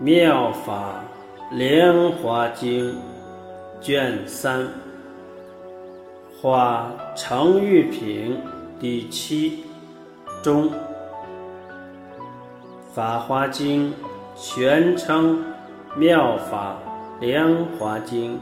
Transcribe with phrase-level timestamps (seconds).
[0.00, 1.02] 妙法
[1.50, 2.94] 莲华经
[3.80, 4.68] 卷三，
[6.40, 8.38] 华成玉品
[8.78, 9.64] 第七
[10.40, 10.70] 中，
[12.94, 13.92] 法华经
[14.36, 15.42] 全称
[15.96, 16.76] 妙法
[17.18, 18.38] 莲华经，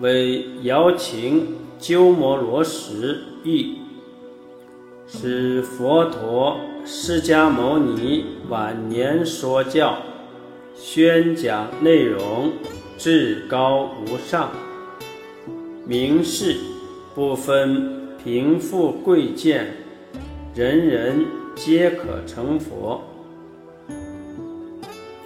[0.00, 3.80] 为姚秦鸠摩罗什译。
[5.06, 9.96] 是佛陀释迦牟尼晚年说教、
[10.74, 12.52] 宣讲内容
[12.98, 14.50] 至高无上，
[15.86, 16.56] 明示
[17.14, 19.66] 不分贫富贵贱，
[20.54, 23.02] 人人皆可成佛。《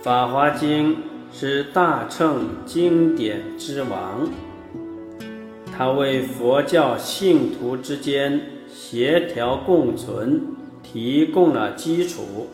[0.01, 0.95] 法华经》
[1.33, 4.29] 是大乘经典之王，
[5.77, 8.41] 它为佛教信徒之间。
[8.71, 10.43] 协调共存
[10.91, 12.49] 提供了基础。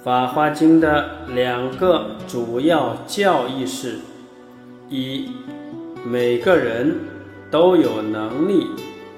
[0.02, 3.98] 《法华经》的两个主要教义是：
[4.88, 5.28] 一，
[6.06, 6.96] 每个人
[7.50, 8.66] 都有能力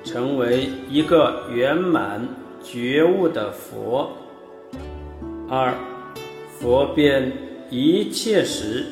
[0.03, 2.27] 成为一个圆满
[2.65, 4.09] 觉悟的佛；
[5.49, 5.73] 二，
[6.59, 7.33] 佛遍
[7.71, 8.87] 一切时、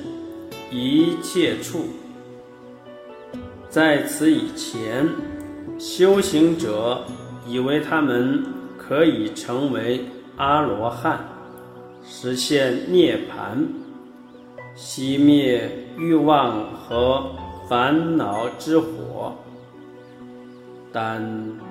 [0.71, 1.87] 一切处。
[3.69, 5.09] 在此以前。
[5.79, 7.05] 修行者
[7.47, 8.45] 以为他们
[8.77, 10.05] 可以成为
[10.37, 11.21] 阿罗汉，
[12.05, 13.65] 实现涅槃，
[14.77, 17.25] 熄灭欲望和
[17.69, 19.33] 烦恼之火，
[20.93, 21.23] 但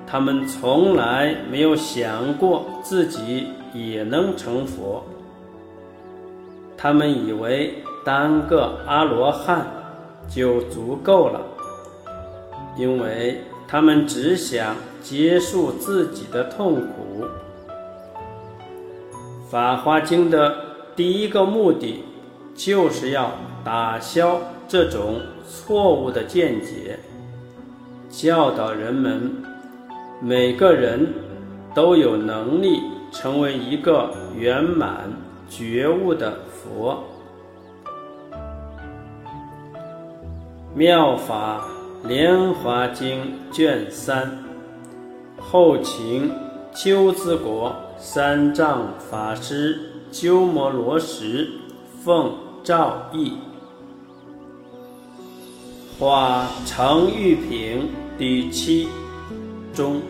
[0.06, 5.04] 他们从来没有想过自己也能成佛。
[6.76, 9.66] 他们以为当个阿罗汉
[10.28, 11.40] 就足够了，
[12.78, 13.40] 因为。
[13.68, 14.76] 他们只想
[15.08, 17.24] 结束自己的痛苦。
[19.48, 20.56] 《法华经》的
[20.96, 22.02] 第一个目的，
[22.56, 23.30] 就是要
[23.62, 26.98] 打消这种错误的见解，
[28.10, 29.30] 教导人们，
[30.20, 31.06] 每个人
[31.72, 32.80] 都有能力
[33.12, 35.08] 成为一个圆满
[35.48, 37.04] 觉悟的佛。
[40.74, 41.64] 妙法。
[42.08, 44.38] 《莲华经》卷三，
[45.48, 46.32] 后秦
[46.74, 49.78] 鸠兹国三藏法师
[50.10, 51.48] 鸠摩罗什
[52.02, 52.34] 奉
[52.64, 53.34] 诏译，
[56.00, 58.88] 画成玉品第七
[59.72, 60.02] 中，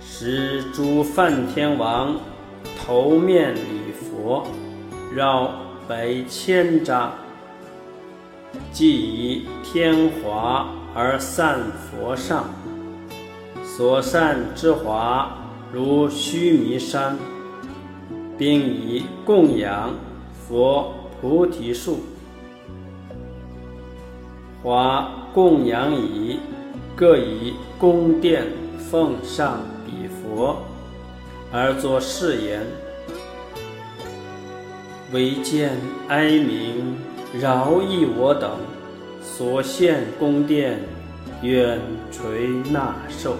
[0.00, 2.16] 使诸梵天王
[2.84, 4.44] 头面礼佛，
[5.14, 5.48] 绕
[5.86, 7.08] 百千匝。
[8.72, 12.50] 即以天华而散佛上，
[13.76, 15.30] 所善之华
[15.72, 17.16] 如须弥山，
[18.36, 19.94] 并以供养
[20.32, 22.00] 佛菩提树。
[24.60, 26.40] 华供养已，
[26.96, 28.44] 各以宫殿
[28.90, 30.56] 奉上彼佛，
[31.52, 32.66] 而作誓言：
[35.12, 35.78] 唯见
[36.08, 36.96] 哀鸣。
[37.40, 38.50] 饶益我等
[39.22, 40.80] 所献宫殿，
[41.42, 41.80] 愿
[42.10, 43.36] 垂纳受。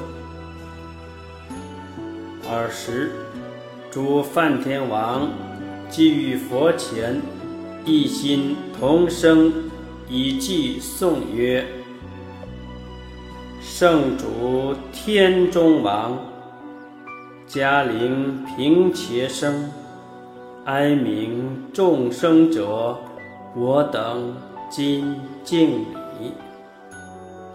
[2.51, 3.13] 尔时，
[3.91, 5.29] 诸梵天王
[5.89, 7.21] 即于佛前，
[7.85, 9.53] 一心同声
[10.09, 11.65] 以偈颂曰
[13.63, 16.19] ：“圣主天中王，
[17.47, 19.71] 嘉陵平且生，
[20.65, 21.31] 哀悯
[21.73, 22.99] 众生者。”
[23.57, 24.33] 我等
[24.71, 25.81] 今敬
[26.21, 26.33] 礼，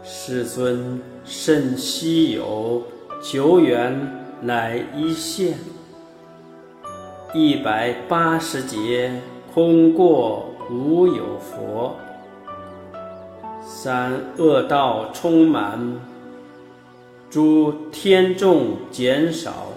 [0.04, 2.84] 世尊甚稀有，
[3.24, 3.98] 久远
[4.41, 5.57] 乃一现。
[7.34, 9.22] 一百八十劫
[9.53, 11.96] 空过无有佛，
[13.62, 15.79] 三恶道充满，
[17.29, 19.67] 诸天众减少。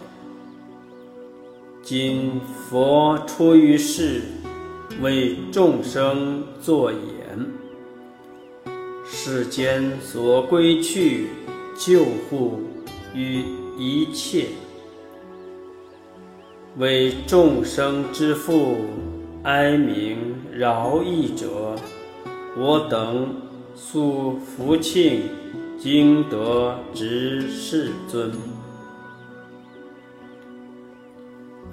[1.83, 4.23] 今佛出于世。
[5.01, 6.99] 为众生作演，
[9.05, 11.29] 世间所归去，
[11.77, 12.63] 救护
[13.19, 13.45] 于
[13.77, 14.47] 一切，
[16.77, 18.77] 为众生之父，
[19.43, 21.75] 哀鸣饶益者，
[22.57, 23.35] 我等
[23.75, 25.23] 素福庆，
[25.81, 28.31] 经得知世尊。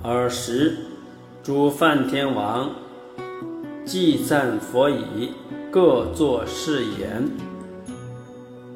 [0.02, 0.76] 尔时，
[1.44, 2.72] 诸梵天王。
[3.86, 5.30] 祭赞佛已，
[5.70, 7.30] 各作誓言：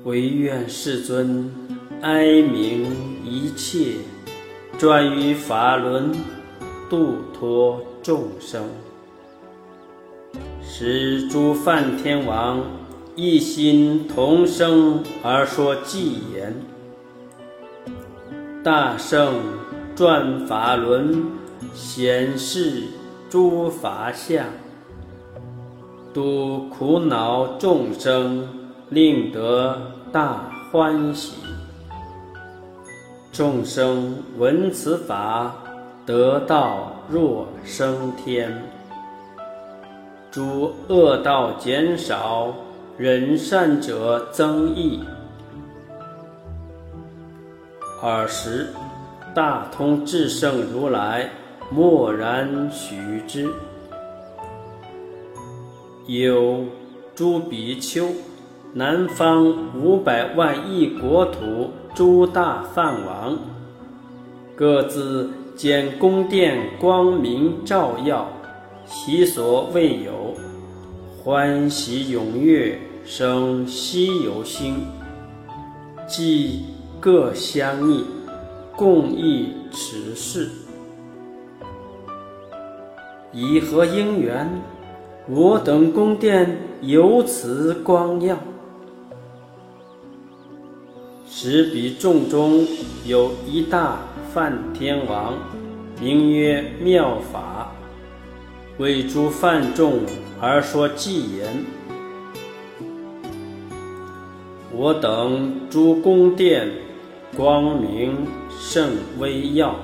[0.03, 1.51] 唯愿世尊
[2.01, 3.95] 哀鸣一切，
[4.77, 6.13] 转于法轮，
[6.89, 8.63] 度脱众生。
[10.63, 12.63] 使诸梵天王
[13.17, 16.55] 一心同声而说偈言：
[18.63, 19.33] 大圣
[19.93, 21.25] 转法轮，
[21.73, 22.83] 显示
[23.29, 24.45] 诸法相，
[26.13, 28.47] 度苦恼众生，
[28.87, 29.81] 令得
[30.13, 31.33] 大欢喜。
[33.39, 35.55] 众生闻此法，
[36.05, 38.53] 得道若升天。
[40.29, 42.53] 诸恶道减少，
[42.97, 45.01] 人善者增益。
[48.03, 48.67] 尔时，
[49.33, 51.29] 大通智胜如来
[51.71, 53.49] 默然许之。
[56.07, 56.65] 有
[57.15, 58.09] 诸比丘，
[58.73, 61.71] 南方五百万亿国土。
[61.95, 63.37] 诸大梵王
[64.55, 68.29] 各自建宫殿，光明照耀，
[68.85, 70.35] 其所未有，
[71.21, 74.75] 欢喜踊跃，生希有心，
[76.07, 76.63] 即
[76.99, 78.05] 各相逆，
[78.77, 80.47] 共议此事。
[83.33, 84.47] 以何因缘，
[85.27, 88.37] 我等宫殿由此光耀？
[91.31, 92.65] 时彼众中
[93.05, 93.99] 有一大
[94.33, 95.37] 梵天王，
[96.01, 97.71] 名曰妙法，
[98.79, 99.99] 为诸梵众
[100.41, 101.63] 而说偈言：
[104.73, 106.67] 我等诸宫殿
[107.37, 108.25] 光明
[108.59, 108.89] 甚
[109.19, 109.75] 微耀，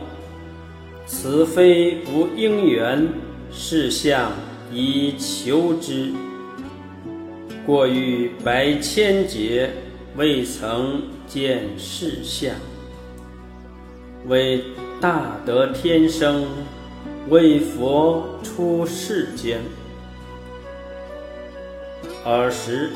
[1.05, 3.07] 此非无因缘，
[3.51, 4.31] 是相
[4.73, 6.11] 以求之。
[7.67, 9.69] 过于百千劫，
[10.17, 11.14] 未曾。
[11.27, 12.53] 见世相，
[14.27, 14.63] 为
[15.01, 16.45] 大德天生，
[17.29, 19.59] 为佛出世间。
[22.23, 22.91] 尔时，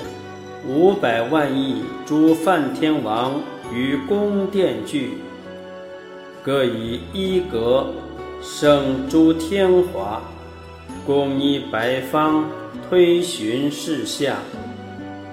[0.68, 3.42] 五百万亿诸梵天王
[3.74, 5.18] 于宫殿聚，
[6.44, 7.94] 各以一格
[8.42, 10.22] 生诸天华，
[11.06, 12.46] 共依百方
[12.90, 14.36] 推寻世相，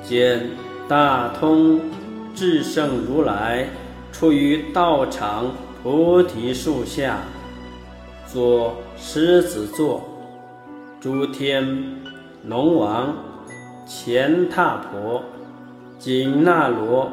[0.02, 0.50] 见
[0.88, 1.80] 大通。
[2.36, 3.66] 至圣如来
[4.12, 5.50] 出于道场
[5.82, 7.20] 菩提树下，
[8.30, 10.02] 作狮子座，
[11.00, 11.66] 诸天
[12.44, 13.16] 龙王、
[13.88, 15.22] 乾闼婆、
[15.98, 17.10] 紧那罗、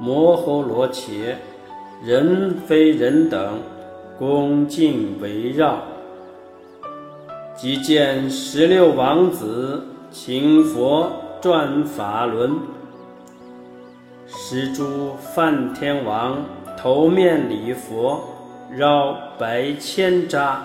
[0.00, 1.36] 摩诃罗伽、
[2.02, 3.60] 人非人等
[4.18, 5.82] 恭敬围绕，
[7.54, 11.12] 即见十六王子请佛
[11.42, 12.77] 转法轮。
[14.30, 16.44] 十诸梵天王
[16.76, 18.22] 头面礼佛，
[18.70, 20.56] 绕白千匝，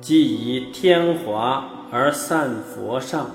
[0.00, 3.26] 即以天华而散佛上，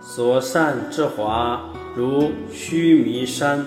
[0.00, 1.60] 所散之华
[1.94, 3.66] 如须弥山，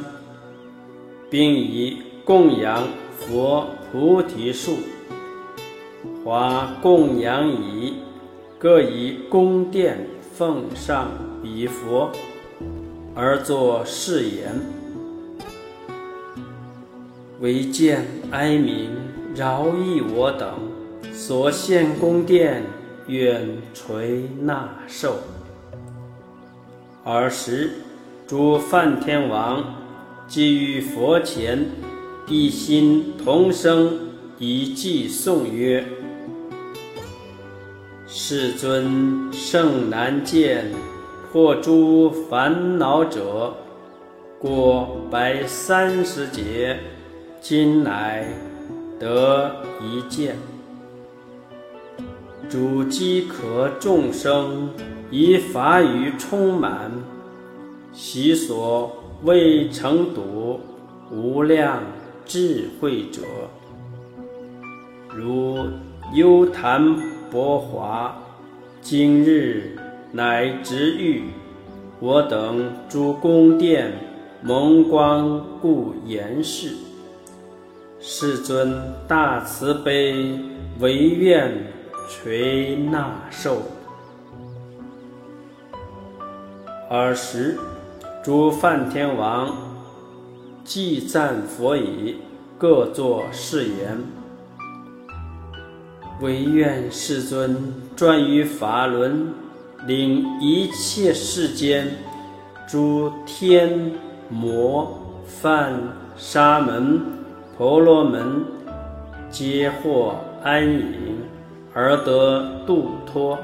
[1.29, 2.83] 并以供养
[3.15, 4.77] 佛菩提树，
[6.25, 7.93] 华供养已，
[8.57, 11.09] 各以宫殿奉上
[11.43, 12.09] 彼佛。
[13.13, 14.61] 而作誓言：
[17.41, 18.89] 唯见哀民
[19.35, 20.49] 饶益我等
[21.13, 22.63] 所献宫殿，
[23.07, 25.17] 愿垂纳受。
[27.03, 27.71] 尔时，
[28.25, 29.61] 诸梵天王
[30.27, 31.65] 即于佛前，
[32.27, 33.99] 一心同声
[34.39, 35.83] 以偈颂曰
[38.07, 40.71] ：“世尊圣难见。”
[41.31, 43.53] 破诸烦恼者，
[44.37, 46.77] 过百三十劫，
[47.39, 48.27] 今来
[48.99, 49.49] 得
[49.81, 50.35] 一见。
[52.49, 54.71] 主饥渴众生，
[55.09, 56.91] 以法语充满，
[57.93, 58.91] 习所
[59.23, 60.59] 未成睹
[61.09, 61.81] 无量
[62.25, 63.21] 智慧者，
[65.15, 65.59] 如
[66.13, 66.93] 幽檀
[67.31, 68.13] 薄华，
[68.81, 69.77] 今日。
[70.13, 71.23] 乃直欲
[72.01, 73.93] 我等诸宫殿
[74.41, 76.75] 蒙光故言示，
[77.99, 78.77] 世尊
[79.07, 80.37] 大慈悲，
[80.79, 81.53] 唯愿
[82.09, 83.61] 垂纳受。
[86.89, 87.57] 尔时，
[88.21, 89.55] 诸梵天王
[90.65, 92.17] 既赞佛已，
[92.57, 93.97] 各作誓言：
[96.19, 99.33] 唯愿世尊专于法轮。
[99.87, 101.87] 令一切世间
[102.67, 103.91] 诸天
[104.29, 105.73] 魔梵
[106.15, 107.01] 沙门
[107.57, 108.43] 婆罗门
[109.29, 111.17] 皆获安隐
[111.73, 113.37] 而得度脱。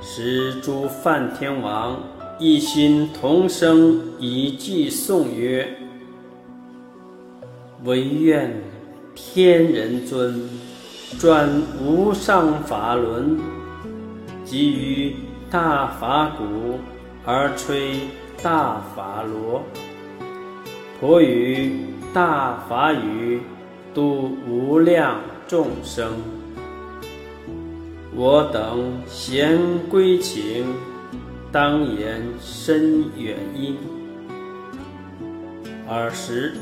[0.00, 2.00] 使诸梵天王
[2.38, 5.76] 一心同生，以偈颂曰
[7.84, 8.50] ：“唯愿
[9.14, 10.48] 天人尊，
[11.18, 11.46] 转
[11.82, 13.38] 无上法轮，
[14.50, 15.14] 给予
[15.48, 16.80] 大法鼓，
[17.24, 18.00] 而吹
[18.42, 19.62] 大法螺，
[20.98, 21.70] 婆于
[22.12, 23.40] 大法语，
[23.94, 26.14] 度无量众生。”
[28.12, 29.56] 我等贤
[29.88, 30.66] 归请，
[31.52, 33.76] 当言深远因。
[35.88, 36.54] 尔时，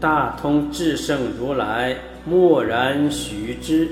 [0.00, 3.88] 大通智胜如来默然许之。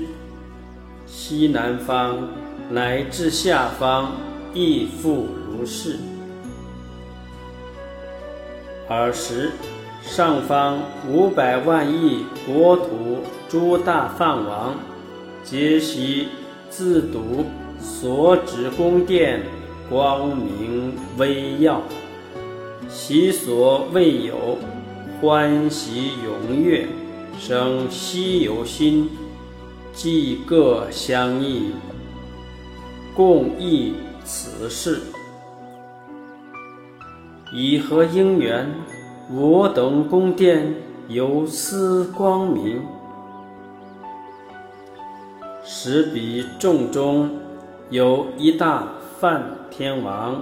[1.05, 2.27] 西南方
[2.69, 4.11] 乃至下方
[4.53, 5.97] 亦复如是。
[8.89, 9.51] 尔时，
[10.01, 13.19] 上方五百万亿国土
[13.49, 14.75] 诸大梵王，
[15.43, 16.27] 皆悉。
[16.69, 17.45] 自读
[17.79, 19.41] 所指宫殿，
[19.89, 21.81] 光明微耀，
[22.89, 24.57] 其所未有，
[25.19, 26.85] 欢喜踊跃，
[27.39, 29.09] 生希有心，
[29.93, 31.71] 即各相异，
[33.17, 35.01] 共议此事。
[37.51, 38.69] 以何因缘，
[39.33, 40.75] 我等宫殿
[41.07, 42.79] 有斯光明？
[45.63, 47.31] 十彼众中
[47.89, 48.87] 有一大
[49.19, 50.39] 梵天王，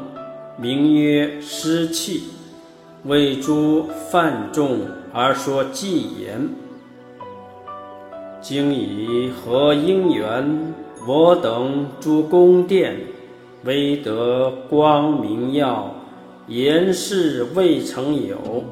[0.58, 2.24] 名曰师气，
[3.06, 4.82] 为诸梵众
[5.14, 6.50] 而说偈言
[8.44, 10.74] ：“今以何因缘，
[11.06, 12.98] 我等诸宫殿，
[13.64, 15.94] 未得光明耀，
[16.48, 18.64] 言事未曾有。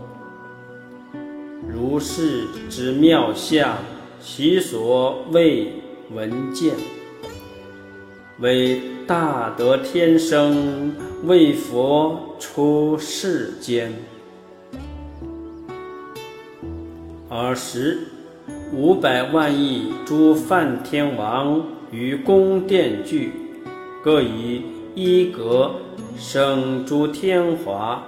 [1.68, 3.78] 如是之妙相，
[4.20, 5.72] 其所未。”
[6.14, 6.76] 闻见，
[8.40, 13.92] 为大德天生，为佛出世间。
[17.30, 18.00] 尔时，
[18.72, 21.64] 五百万亿诸梵天王
[21.94, 23.32] 于宫殿聚，
[24.04, 24.64] 各以
[24.96, 25.76] 一格
[26.18, 28.04] 生诸天华，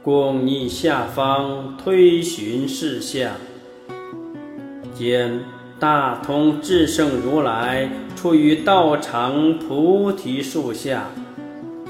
[0.00, 3.32] 共逆下方推寻事相，
[4.94, 5.40] 见。
[5.78, 11.10] 大通智胜如来处于道场菩提树下，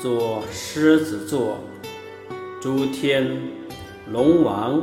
[0.01, 1.59] 作狮子座，
[2.61, 3.31] 诸天
[4.11, 4.83] 龙王、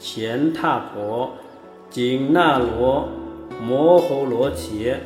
[0.00, 1.30] 乾闼婆、
[1.90, 3.08] 紧那罗、
[3.62, 4.98] 摩诃罗伽、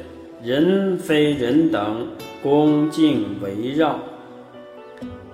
[0.45, 2.07] 人非人等
[2.43, 3.99] 恭敬围绕，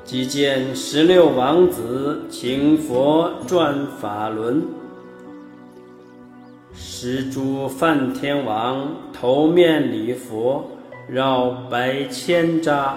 [0.04, 4.62] 即见十六王子请佛转法轮。
[6.72, 10.64] 十诸梵天王头面礼佛，
[11.08, 12.92] 绕百千匝，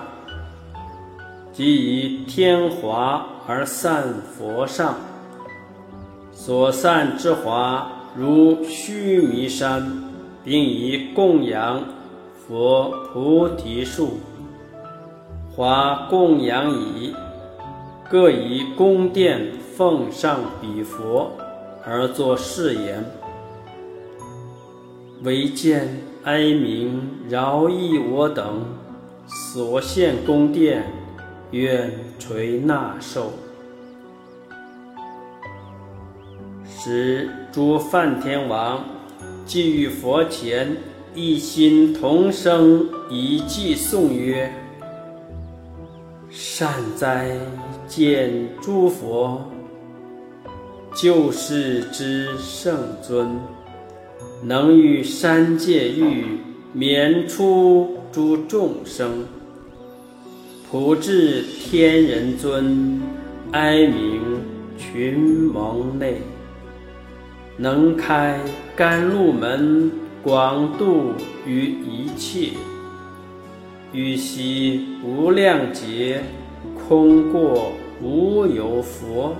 [1.51, 4.03] 即以天华而散
[4.37, 4.97] 佛上。
[6.31, 10.03] 所散之华如须弥山，
[10.43, 11.83] 并以供养
[12.45, 14.17] 佛菩提树。
[15.55, 17.15] 华供养已，
[18.09, 21.31] 各以宫殿奉上彼佛，
[21.85, 23.05] 而作誓言。
[25.23, 28.65] 唯见哀民饶益我等
[29.25, 30.83] 所献宫殿，
[31.51, 33.31] 愿垂纳受。
[36.65, 38.83] 使诸梵天王
[39.45, 40.75] 即于佛前
[41.15, 44.51] 一心同声以偈颂曰
[46.31, 47.37] ：“善哉，
[47.87, 49.39] 见诸佛，
[50.95, 53.29] 救世之圣尊。”
[54.41, 56.25] 能于三界狱
[56.73, 59.23] 免出诸众生，
[60.69, 62.99] 普至天人尊，
[63.51, 64.19] 哀悯
[64.77, 65.17] 群
[65.53, 66.17] 蒙内，
[67.55, 68.37] 能开
[68.75, 69.89] 甘露门，
[70.23, 71.15] 广度
[71.45, 72.51] 于一切，
[73.91, 76.23] 欲悉无量劫，
[76.87, 79.35] 空过无有佛。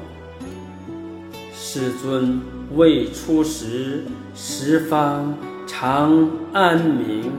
[1.53, 2.41] 世尊
[2.75, 4.03] 未出时。
[4.35, 5.37] 十方
[5.67, 7.31] 常安明，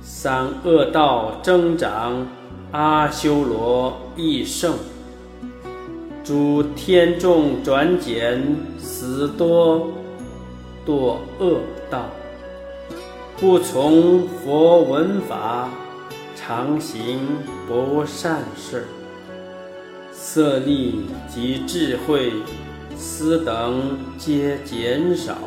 [0.00, 2.26] 三恶道增长，
[2.70, 4.74] 阿修罗亦盛，
[6.24, 9.92] 诸天众转减，死多
[10.86, 12.06] 堕恶道，
[13.42, 15.68] 不从佛闻法，
[16.36, 17.18] 常行
[17.66, 18.86] 不善事，
[20.12, 22.32] 色力及智慧，
[22.96, 25.38] 斯等皆减少。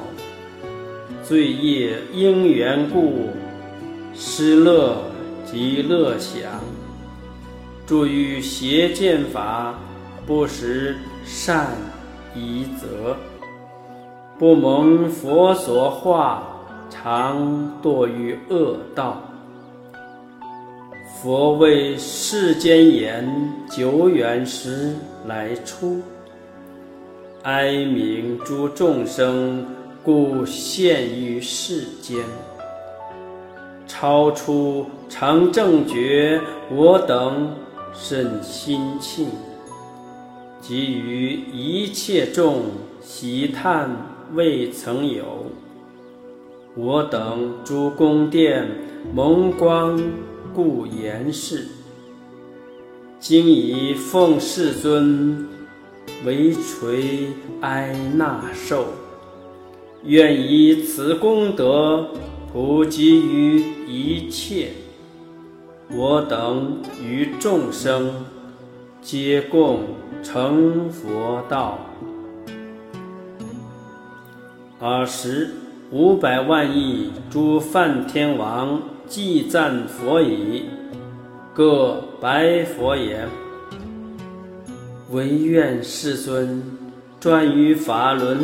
[1.23, 3.29] 罪业因缘故，
[4.13, 4.97] 失乐
[5.45, 6.51] 及乐享，
[7.87, 9.73] 著于邪见法，
[10.27, 11.69] 不识善
[12.35, 13.15] 疑则，
[14.37, 16.54] 不蒙佛所化，
[17.05, 19.21] 常堕于恶道。
[21.21, 24.95] 佛为世间言，久远时
[25.27, 26.01] 来出。
[27.43, 29.63] 哀鸣诸众生，
[30.03, 32.17] 故现于世间。
[33.85, 37.53] 超出常正觉，我等
[37.93, 39.29] 甚心庆。
[40.59, 42.63] 给予一切众
[42.99, 43.91] 喜叹
[44.33, 45.45] 未曾有。
[46.75, 48.69] 我等诸宫殿
[49.13, 50.01] 蒙光，
[50.53, 51.67] 故言是。
[53.19, 55.47] 今以奉世尊。
[56.23, 57.27] 为垂
[57.61, 58.85] 哀纳受，
[60.03, 62.07] 愿以此功德
[62.51, 64.69] 普及于一切，
[65.91, 68.25] 我等与众生
[69.01, 69.81] 皆共
[70.23, 71.79] 成佛道。
[74.79, 75.51] 尔时
[75.91, 80.63] 五百万亿诸梵天王祭赞佛已，
[81.53, 83.27] 各白佛言。
[85.11, 86.63] 唯愿世尊
[87.19, 88.39] 转于法轮，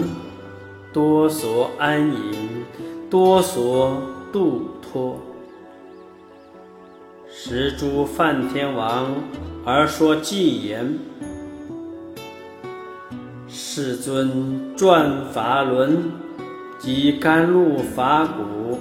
[0.94, 2.64] 多所安隐，
[3.10, 4.00] 多所
[4.32, 5.20] 度脱。
[7.28, 9.08] 十诸梵天王
[9.66, 11.00] 而说偈言：
[13.48, 16.04] 世尊转法轮，
[16.82, 18.80] 即甘露法鼓，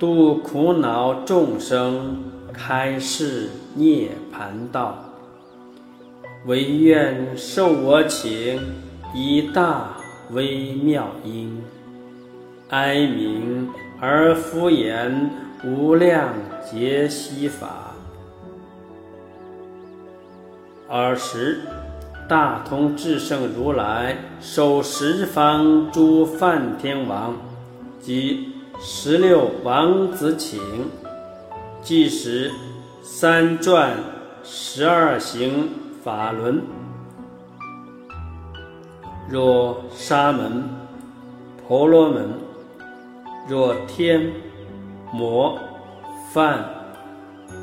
[0.00, 2.18] 度苦恼众生，
[2.52, 4.98] 开示涅盘道。
[6.44, 8.60] 唯愿受我请，
[9.14, 9.90] 以大
[10.32, 11.62] 微妙音，
[12.70, 13.68] 哀鸣
[14.00, 15.08] 而敷衍
[15.64, 16.30] 无量
[16.68, 17.94] 劫息法。
[20.88, 21.60] 尔时，
[22.28, 27.36] 大通智胜如来受十方诸梵天王
[28.00, 28.48] 及
[28.80, 30.60] 十六王子请，
[31.82, 32.50] 即时
[33.02, 33.96] 三转
[34.42, 35.68] 十二行。
[36.04, 36.60] 法轮，
[39.30, 40.64] 若沙门、
[41.64, 42.28] 婆罗门，
[43.48, 44.32] 若天、
[45.12, 45.56] 魔、
[46.32, 46.58] 梵，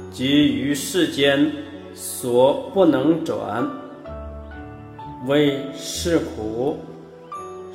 [0.10, 1.52] 及于世间
[1.94, 3.70] 所不能转，
[5.28, 6.78] 为是苦，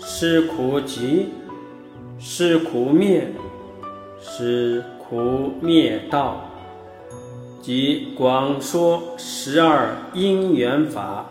[0.01, 1.29] 是苦集，
[2.19, 3.29] 是苦灭，
[4.21, 6.51] 是苦灭道。
[7.61, 11.27] 即广说十二因缘法，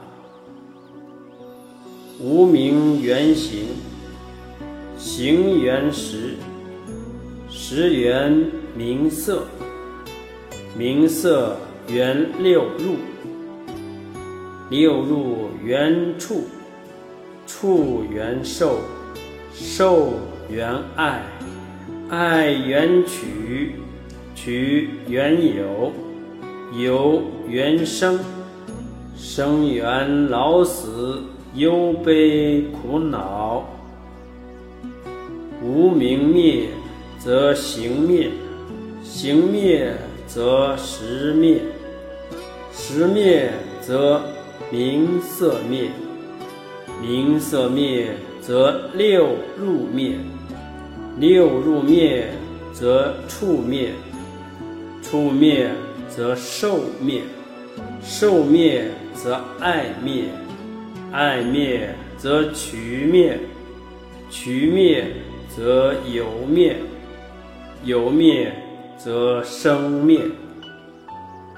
[2.19, 3.67] 无名缘行，
[4.97, 6.36] 行缘识，
[7.49, 9.43] 识缘名色，
[10.78, 12.95] 名色缘六入，
[14.74, 16.46] 六入缘处，
[17.46, 18.80] 处缘受，
[19.54, 20.14] 受
[20.50, 21.22] 缘爱，
[22.10, 23.76] 爱缘取，
[24.34, 25.92] 取缘有。
[26.76, 28.20] 有缘生，
[29.16, 31.22] 生缘老死，
[31.54, 33.62] 忧悲苦恼；
[35.62, 36.70] 无明灭，
[37.20, 38.30] 则行灭；
[39.04, 39.94] 行灭，
[40.26, 41.60] 则识灭；
[42.74, 44.20] 识灭，则
[44.72, 45.89] 名色灭；
[47.02, 50.18] 名色灭，则六入灭；
[51.18, 52.30] 六入灭，
[52.74, 53.89] 则处灭；
[55.02, 55.70] 处灭。
[56.16, 57.24] 则寿灭，
[58.04, 58.86] 寿灭
[59.16, 60.26] 则爱灭，
[61.12, 63.39] 爱灭则取灭，
[64.30, 65.08] 取灭
[65.50, 66.76] 则有灭，
[67.84, 68.54] 有灭
[68.96, 70.22] 则生灭，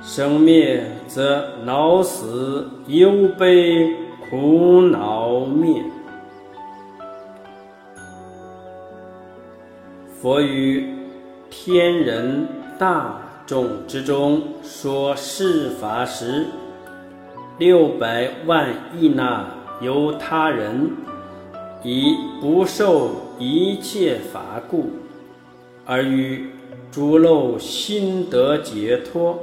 [0.01, 3.89] 生灭则老死忧悲
[4.29, 5.83] 苦恼灭。
[10.21, 10.87] 佛于
[11.49, 13.21] 天人大。
[13.47, 16.47] 众之中说是法时，
[17.59, 19.45] 六百万亿那
[19.81, 20.89] 由他人
[21.83, 24.89] 以不受一切法故，
[25.85, 26.49] 而于
[26.91, 29.37] 诸漏心得解脱，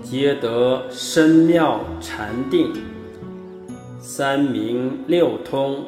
[0.00, 2.72] 皆得深妙禅定，
[4.00, 5.84] 三明六通，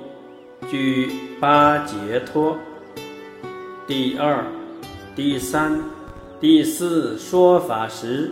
[0.71, 2.57] 具八解脱。
[3.87, 4.45] 第二、
[5.17, 5.81] 第三。
[6.41, 8.31] 第四说法时，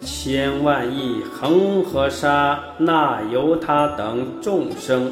[0.00, 5.10] 千万亿恒河沙那由他等众生，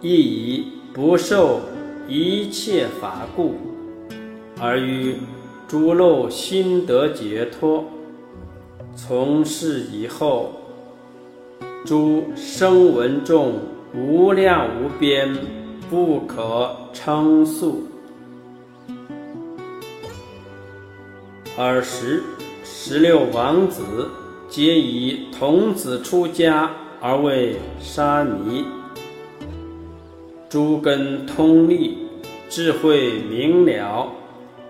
[0.00, 1.60] 亦以不受
[2.06, 3.56] 一切法故，
[4.60, 5.16] 而于
[5.66, 7.84] 诸漏心得解脱。
[9.00, 10.54] 从是以后，
[11.86, 13.54] 诸声闻众
[13.94, 15.36] 无量无边，
[15.88, 17.84] 不可称数。
[21.56, 22.24] 尔时，
[22.64, 24.08] 十六王子
[24.48, 26.68] 皆以童子出家
[27.00, 28.64] 而为沙弥。
[30.48, 31.98] 诸根通利，
[32.48, 34.08] 智慧明了，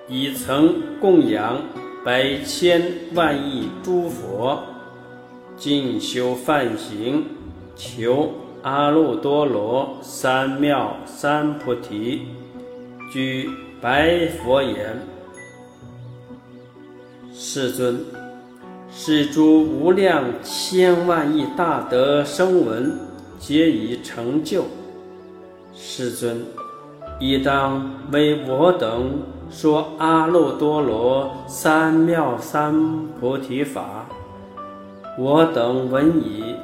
[0.06, 1.62] 已曾供养
[2.08, 2.80] 百千
[3.12, 4.62] 万亿诸佛，
[5.58, 7.22] 进修梵行，
[7.76, 8.30] 求
[8.62, 12.22] 阿耨多罗三藐三菩提，
[13.12, 15.02] 具白佛言
[17.30, 18.00] ：“世尊，
[18.90, 22.98] 是诸无量千万亿大德声闻，
[23.38, 24.64] 皆已成就。”
[25.76, 26.42] 世尊，
[27.20, 34.06] 亦当为我等说阿耨多罗三藐三菩提法。
[35.18, 36.54] 我等闻已，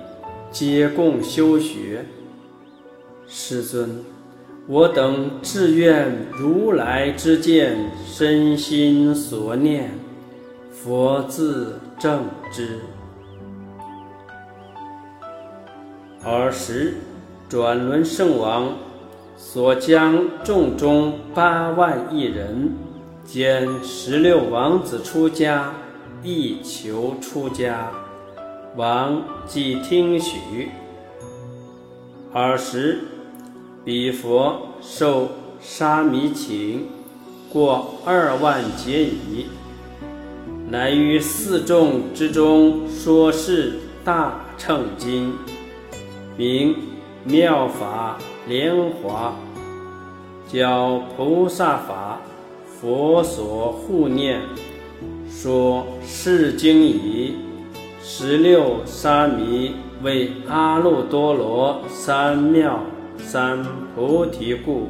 [0.52, 2.04] 皆共修学。
[3.26, 4.04] 世尊，
[4.68, 9.90] 我等志愿如来之见，身心所念，
[10.70, 12.78] 佛自正之。
[16.22, 16.94] 尔时，
[17.48, 18.68] 转轮圣王。
[19.46, 22.72] 所将众中八万亿人，
[23.26, 25.74] 兼十六王子出家，
[26.22, 27.90] 亦求出家。
[28.74, 30.70] 王即听许。
[32.32, 33.00] 尔时，
[33.84, 35.28] 彼佛受
[35.60, 36.88] 沙弥请，
[37.52, 39.46] 过二万劫矣，
[40.68, 45.34] 乃于四众之中说是大乘经，
[46.34, 46.74] 名
[47.24, 48.18] 妙法。
[48.46, 49.34] 莲华，
[50.46, 52.20] 教菩萨法，
[52.66, 54.42] 佛所护念，
[55.30, 57.36] 说是经已，
[58.02, 62.80] 十六沙弥为阿耨多罗三藐
[63.16, 64.88] 三菩提故，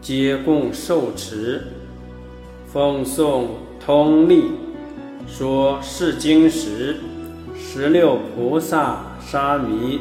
[0.00, 1.62] 皆共受持，
[2.66, 3.44] 奉诵
[3.78, 4.46] 通力，
[5.28, 6.96] 说是经时，
[7.54, 10.00] 十六菩萨沙弥。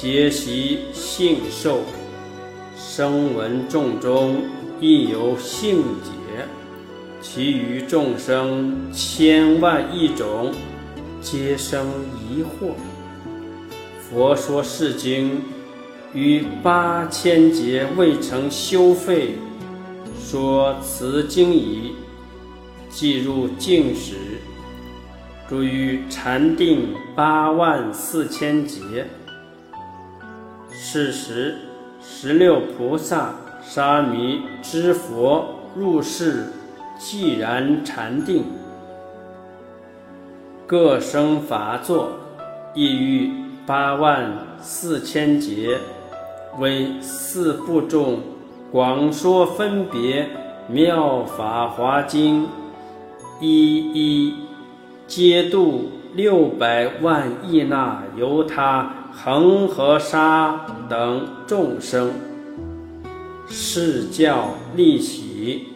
[0.00, 1.80] 皆悉信受，
[2.76, 4.44] 声闻众中
[4.80, 6.46] 亦有性解，
[7.20, 10.52] 其余众生千万亿种，
[11.20, 12.74] 皆生疑惑。
[13.98, 15.42] 佛说是经，
[16.14, 19.34] 于八千劫未曾修废，
[20.16, 21.94] 说此经已，
[22.88, 24.14] 即入净时，
[25.48, 29.04] 住于禅定八万四千劫。
[30.90, 31.54] 是时，
[32.00, 36.46] 十六菩萨、沙弥之佛入世，
[36.98, 38.42] 寂然禅定，
[40.66, 42.12] 各生法座，
[42.72, 43.30] 亦欲
[43.66, 45.76] 八万四千劫，
[46.58, 48.20] 为四部众
[48.72, 50.26] 广说分别
[50.68, 52.48] 妙法华经，
[53.42, 54.34] 一一
[55.06, 58.92] 皆度六百万亿那由他。
[59.12, 62.10] 恒河沙等众生，
[63.48, 65.68] 是教利喜，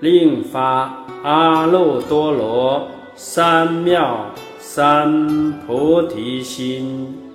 [0.00, 4.16] 令发阿耨多罗三藐
[4.58, 7.29] 三菩提心。